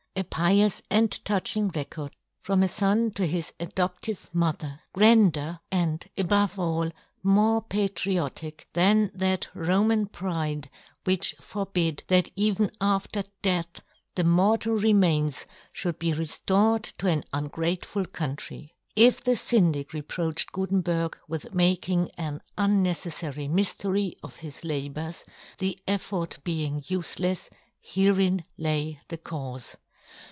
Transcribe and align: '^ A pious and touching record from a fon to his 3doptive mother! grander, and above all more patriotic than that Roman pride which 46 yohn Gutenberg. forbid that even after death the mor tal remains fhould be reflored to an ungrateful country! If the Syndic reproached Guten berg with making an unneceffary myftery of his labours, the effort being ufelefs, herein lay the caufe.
'^ 0.17 0.19
A 0.23 0.25
pious 0.25 0.81
and 0.89 1.09
touching 1.23 1.69
record 1.69 2.13
from 2.41 2.63
a 2.63 2.67
fon 2.67 3.11
to 3.11 3.25
his 3.25 3.53
3doptive 3.61 4.25
mother! 4.33 4.81
grander, 4.91 5.61
and 5.71 6.05
above 6.17 6.59
all 6.59 6.91
more 7.23 7.61
patriotic 7.61 8.67
than 8.73 9.09
that 9.15 9.47
Roman 9.55 10.05
pride 10.07 10.69
which 11.05 11.33
46 11.39 11.39
yohn 11.39 11.47
Gutenberg. 11.47 11.49
forbid 11.49 12.03
that 12.09 12.31
even 12.35 12.71
after 12.81 13.23
death 13.41 13.81
the 14.15 14.25
mor 14.25 14.57
tal 14.57 14.73
remains 14.73 15.45
fhould 15.73 15.97
be 15.97 16.11
reflored 16.11 16.91
to 16.97 17.07
an 17.07 17.23
ungrateful 17.31 18.05
country! 18.05 18.75
If 18.97 19.23
the 19.23 19.37
Syndic 19.37 19.93
reproached 19.93 20.51
Guten 20.51 20.81
berg 20.81 21.17
with 21.29 21.53
making 21.53 22.11
an 22.17 22.41
unneceffary 22.57 23.49
myftery 23.49 24.15
of 24.21 24.35
his 24.35 24.65
labours, 24.65 25.23
the 25.59 25.79
effort 25.87 26.39
being 26.43 26.81
ufelefs, 26.81 27.49
herein 27.81 28.43
lay 28.57 28.99
the 29.07 29.17
caufe. 29.17 29.77